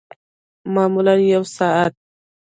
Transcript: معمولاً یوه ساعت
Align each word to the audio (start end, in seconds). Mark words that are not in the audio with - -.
معمولاً 0.75 1.13
یوه 1.33 1.47
ساعت 1.57 1.93